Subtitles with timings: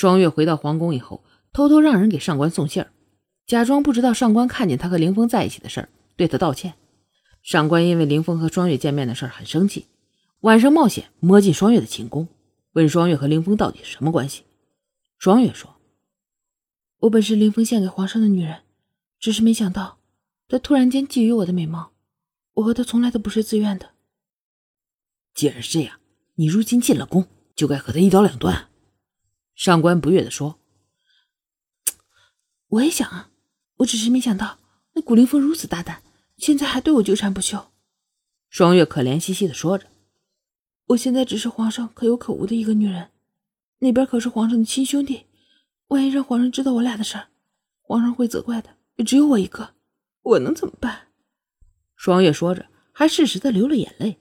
[0.00, 2.90] 双月回到皇宫以后，偷偷让人给上官送信儿，
[3.46, 6.72] 假装不知道上官看见他和凌风在一起的事儿，对他道歉。
[7.42, 9.84] 上官因为凌风和双月见面的事儿很生气，
[10.40, 12.26] 晚上冒险摸进双月的寝宫，
[12.72, 14.44] 问双月和凌风到底是什么关系。
[15.18, 15.76] 双月说
[17.00, 18.62] ：“我本是凌风献给皇上的女人，
[19.18, 19.98] 只是没想到
[20.48, 21.92] 他突然间觊觎我的美貌，
[22.54, 23.90] 我和他从来都不是自愿的。
[25.34, 26.00] 既然是这样，
[26.36, 28.68] 你如今进了宫，就该和他一刀两断。”
[29.60, 30.58] 上官不悦地说
[32.68, 33.30] ：“我也想啊，
[33.76, 34.58] 我只是没想到
[34.94, 36.02] 那古灵风如此大胆，
[36.38, 37.70] 现在还对我纠缠不休。”
[38.48, 39.88] 双月可怜兮兮地说着
[40.88, 43.10] ：“我现在只是皇上可有可无的一个女人，
[43.80, 45.26] 那边可是皇上的亲兄弟，
[45.88, 47.28] 万一让皇上知道我俩的事儿，
[47.82, 48.78] 皇上会责怪的。
[48.96, 49.74] 也只有我一个，
[50.22, 51.08] 我能怎么办？”
[51.96, 54.18] 双月说着，还适时的流了眼泪。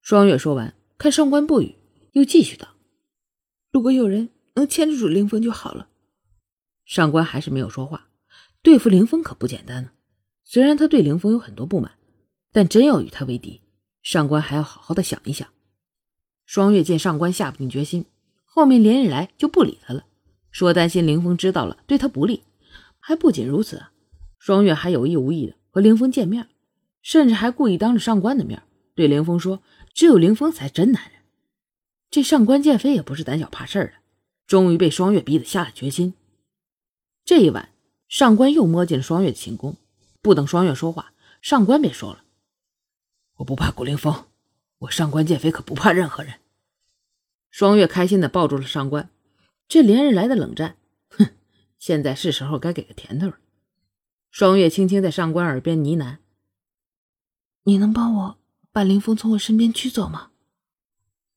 [0.00, 1.76] 双月说完，看上官不语，
[2.12, 2.68] 又继续道。
[3.72, 5.88] 如果有人能牵制住凌峰就好了。
[6.84, 8.08] 上官还是没有说话。
[8.62, 9.90] 对付凌峰可不简单呢。
[10.44, 11.92] 虽然他对凌峰有很多不满，
[12.52, 13.62] 但真要与他为敌，
[14.02, 15.48] 上官还要好好的想一想。
[16.44, 18.04] 双月见上官下不定决心，
[18.44, 20.04] 后面连日来就不理他了，
[20.50, 22.42] 说担心凌峰知道了对他不利。
[22.98, 23.82] 还不仅如此，
[24.38, 26.48] 双月还有意无意的和凌峰见面，
[27.00, 28.62] 甚至还故意当着上官的面
[28.94, 29.62] 对凌峰说
[29.94, 31.12] ：“只有凌峰才真男人。”
[32.10, 33.92] 这上官剑飞也不是胆小怕事儿的，
[34.46, 36.14] 终于被双月逼得下了决心。
[37.24, 37.70] 这一晚，
[38.08, 39.76] 上官又摸进了双月的寝宫，
[40.20, 42.24] 不等双月说话，上官便说了
[43.38, 44.24] ：“我不怕古凌风，
[44.78, 46.40] 我上官剑飞可不怕任何人。”
[47.52, 49.08] 双月开心的抱住了上官，
[49.68, 50.76] 这连日来的冷战，
[51.10, 51.28] 哼，
[51.78, 53.38] 现在是时候该给个甜头了。
[54.32, 56.18] 双月轻轻在上官耳边呢喃
[57.62, 58.38] ：“你能帮我
[58.72, 60.29] 把凌风从我身边驱走吗？”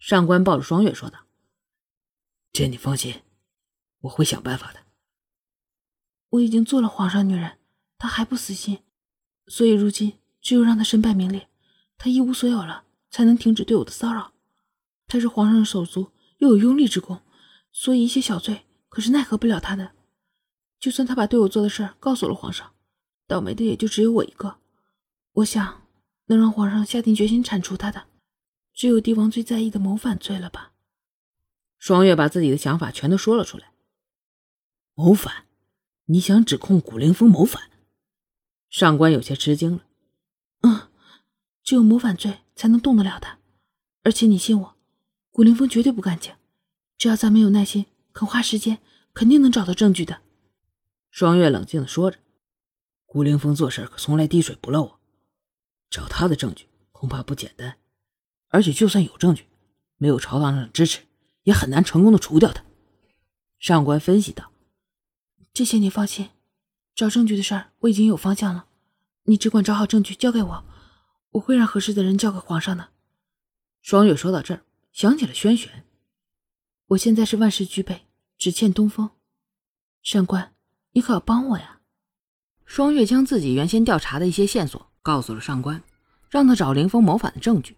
[0.00, 1.26] 上官抱着双月说道
[2.52, 3.20] ：“这你放心，
[4.00, 4.80] 我会想办法的。
[6.30, 7.58] 我已经做了皇上女人，
[7.98, 8.82] 他还不死心，
[9.46, 11.50] 所以如今只有让他身败名裂，
[11.98, 14.32] 他一无所有了，才能停止对我的骚扰。
[15.06, 17.20] 他是皇上的手足，又有拥立之功，
[17.70, 19.92] 所以一些小罪可是奈何不了他的。
[20.78, 22.72] 就算他把对我做的事告诉了皇上，
[23.26, 24.56] 倒霉的也就只有我一个。
[25.32, 25.82] 我想
[26.26, 28.04] 能让皇上下定决心铲除他的。”
[28.80, 30.72] 只有帝王最在意的谋反罪了吧？
[31.76, 33.74] 双月把自己的想法全都说了出来。
[34.94, 35.44] 谋反？
[36.06, 37.70] 你想指控古灵风谋反？
[38.70, 39.84] 上官有些吃惊了。
[40.62, 40.88] 嗯，
[41.62, 43.38] 只有谋反罪才能动得了他。
[44.02, 44.76] 而且你信我，
[45.28, 46.34] 古灵风绝对不干净。
[46.96, 48.78] 只要咱们有耐心，肯花时间，
[49.12, 50.22] 肯定能找到证据的。
[51.10, 52.16] 双月冷静的说着。
[53.04, 55.00] 古灵风做事可从来滴水不漏啊，
[55.90, 57.76] 找他的证据恐怕不简单。
[58.50, 59.46] 而且，就算有证据，
[59.96, 61.00] 没有朝堂上的支持，
[61.44, 62.62] 也很难成功的除掉他。
[63.58, 64.52] 上官分析道
[65.54, 66.30] ：“这些你放心，
[66.94, 68.66] 找证据的事儿我已经有方向了，
[69.24, 70.64] 你只管找好证据交给我，
[71.30, 72.88] 我会让合适的人交给皇上的。”
[73.82, 74.62] 双月说到这儿，
[74.92, 75.84] 想起了轩轩。
[76.88, 78.06] 我现在是万事俱备，
[78.36, 79.10] 只欠东风。
[80.02, 80.54] 上官，
[80.92, 81.80] 你可要帮我呀！
[82.64, 85.82] 双月将自己原先调查的一些线索告诉了上官，
[86.28, 87.76] 让他找凌风谋反的证据。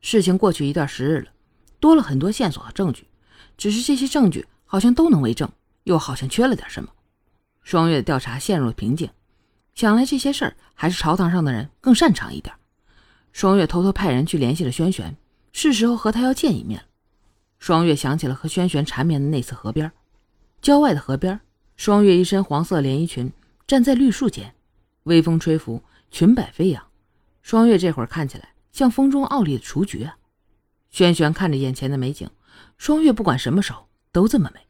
[0.00, 1.30] 事情过去一段时日了，
[1.78, 3.06] 多了很多线索和证据，
[3.56, 5.50] 只是这些证据好像都能为证，
[5.84, 6.88] 又好像缺了点什么。
[7.62, 9.10] 双月的调查陷入了瓶颈，
[9.74, 12.54] 想来这些事儿还是朝堂上的人更擅长一点。
[13.32, 15.16] 双月偷偷派人去联系了轩轩，
[15.52, 16.86] 是时候和他要见一面了。
[17.58, 19.92] 双月想起了和轩轩缠绵的那次河边，
[20.62, 21.38] 郊外的河边，
[21.76, 23.30] 双月一身黄色连衣裙
[23.66, 24.54] 站在绿树间，
[25.02, 26.82] 微风吹拂，裙摆飞扬。
[27.42, 28.54] 双月这会儿看起来。
[28.72, 30.16] 像风中傲立的雏菊啊！
[30.90, 32.28] 轩看着眼前的美景，
[32.76, 34.60] 双月不管什么时候都这么美。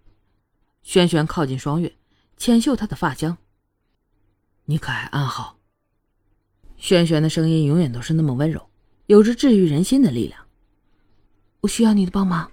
[0.82, 1.96] 轩轩靠近双月，
[2.36, 3.36] 浅嗅她的发香。
[4.64, 5.58] 你可还安好？
[6.76, 8.68] 轩轩的声音永远都是那么温柔，
[9.06, 10.46] 有着治愈人心的力量。
[11.60, 12.50] 我需要你的帮忙。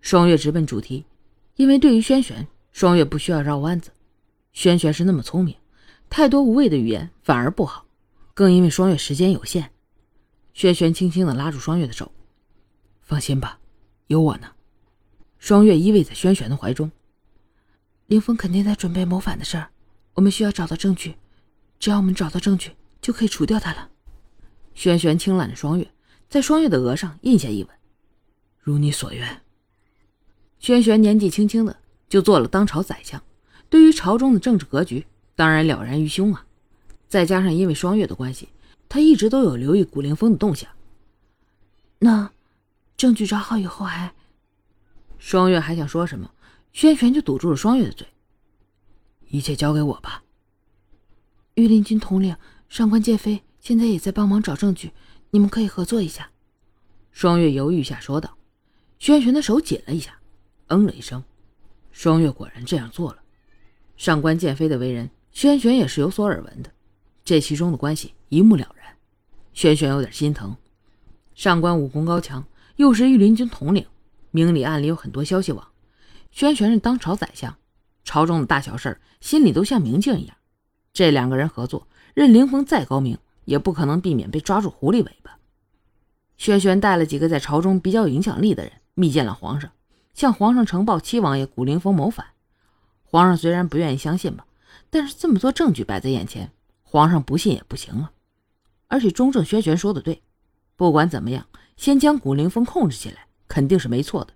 [0.00, 1.04] 双月直奔主题，
[1.56, 3.90] 因为对于轩轩，双月不需要绕弯子。
[4.52, 5.56] 轩轩是那么聪明，
[6.08, 7.84] 太多无谓的语言反而不好。
[8.34, 9.70] 更因为双月时间有限。
[10.52, 12.12] 轩轩轻轻的拉住双月的手，
[13.02, 13.58] 放心吧，
[14.08, 14.52] 有我呢。
[15.38, 16.90] 双月依偎在轩轩的怀中。
[18.06, 19.70] 林峰肯定在准备谋反的事儿，
[20.14, 21.14] 我们需要找到证据，
[21.78, 23.88] 只要我们找到证据，就可以除掉他了。
[24.74, 25.90] 轩轩轻揽着双月，
[26.28, 27.70] 在双月的额上印下一吻。
[28.58, 29.40] 如你所愿。
[30.58, 33.22] 轩轩年纪轻轻的就做了当朝宰相，
[33.70, 36.44] 对于朝中的政治格局当然了然于胸啊。
[37.08, 38.48] 再加上因为双月的关系。
[38.90, 40.68] 他一直都有留意古灵风的动向。
[42.00, 42.32] 那
[42.96, 44.12] 证据找好以后，还……
[45.16, 46.30] 双月还想说什么，
[46.72, 48.08] 轩辕就堵住了双月的嘴
[49.30, 50.24] ：“一切交给我吧。”
[51.54, 52.36] 御林军统领
[52.68, 54.92] 上官剑飞现在也在帮忙找证据，
[55.30, 56.30] 你们可以合作一下。”
[57.12, 58.36] 双月犹豫下说道。
[58.98, 60.18] 轩辕的手紧了一下，
[60.66, 61.22] 嗯了一声。
[61.92, 63.22] 双月果然这样做了。
[63.96, 66.70] 上官剑飞的为人，轩辕也是有所耳闻的，
[67.30, 68.96] 这其中的关系一目了然。
[69.52, 70.56] 轩轩有点心疼。
[71.36, 72.44] 上官武功高强，
[72.74, 73.86] 又是御林军统领，
[74.32, 75.68] 明里暗里有很多消息网。
[76.32, 77.56] 轩轩是当朝宰相，
[78.02, 80.36] 朝中的大小事儿心里都像明镜一样。
[80.92, 85.38] 这两个人合作，任凌风再高明，也不可能避免被抓住狐狸尾巴。
[86.36, 88.72] 轩轩带了几个在朝中比较有影响力的人。
[88.94, 89.70] 密见了皇上，
[90.14, 92.26] 向皇上呈报七王爷古灵风谋反。
[93.04, 94.44] 皇上虽然不愿意相信吧，
[94.90, 96.50] 但是这么多证据摆在眼前，
[96.90, 98.10] 皇上不信也不行啊。
[98.88, 100.20] 而且中正轩玄说的对，
[100.74, 101.46] 不管怎么样，
[101.76, 104.32] 先将古灵风控制起来肯定是没错的。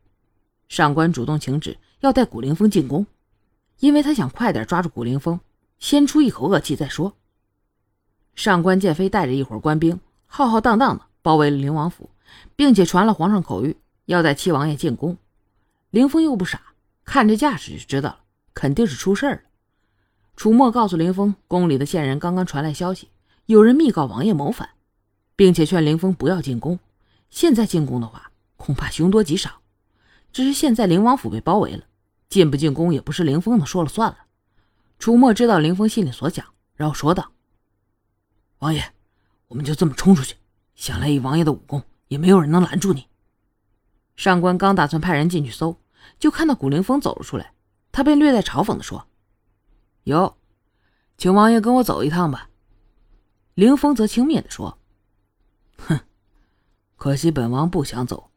[0.69, 3.05] 上官主动请旨要带古灵风进宫，
[3.81, 5.41] 因为他想快点抓住古灵风，
[5.81, 7.17] 先出一口恶气再说。
[8.37, 12.09] 上官剑飞带着一伙官兵，浩浩荡荡的包围了灵王府，
[12.55, 13.75] 并且传了皇上口谕。
[14.07, 15.17] 要带七王爷进宫，
[15.89, 16.61] 凌风又不傻，
[17.05, 18.21] 看这架势就知道了，
[18.53, 19.41] 肯定是出事了。
[20.37, 23.09] 楚墨告诉凌风，宫里的线人刚刚传来消息，
[23.47, 24.71] 有人密告王爷谋反，
[25.37, 26.79] 并且劝凌风不要进宫。
[27.31, 29.61] 现在进宫的话，恐怕凶多吉少。
[30.33, 31.85] 只是现在灵王府被包围了，
[32.29, 34.19] 进不进宫也不是凌风能说了算了。
[34.99, 36.45] 楚墨知道凌风心里所想，
[36.75, 37.31] 然后说道
[38.59, 38.93] ：“王爷，
[39.49, 40.35] 我们就这么冲出去，
[40.75, 43.07] 想来以王爷的武功，也没有人能拦住你。”
[44.17, 45.77] 上官刚打算派人进去搜，
[46.19, 47.53] 就看到古凌风走了出来。
[47.93, 49.07] 他便略带嘲讽地说
[50.05, 50.37] ：“有，
[51.19, 52.49] 请王爷跟我走一趟吧。”
[53.55, 54.79] 凌风则轻蔑地说
[55.79, 56.01] ：“哼，
[56.97, 58.31] 可惜本王不想走。”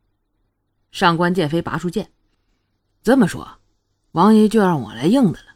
[0.91, 2.11] 上官剑飞拔出剑
[3.03, 3.59] ：“这么说，
[4.11, 5.55] 王爷就让我来硬的了？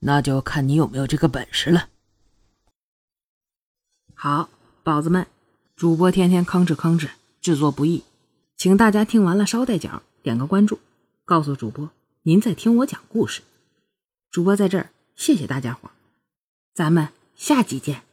[0.00, 1.88] 那就看你有没有这个本事了。”
[4.14, 4.50] 好，
[4.82, 5.26] 宝子们，
[5.76, 7.08] 主播天天吭哧吭哧，
[7.40, 8.04] 制作不易。
[8.56, 10.78] 请大家听完了，捎带脚点个关注，
[11.24, 11.88] 告诉主播
[12.24, 13.42] 您在听我讲故事。
[14.30, 15.90] 主播在这儿，谢谢大家伙
[16.72, 18.09] 咱们下集见。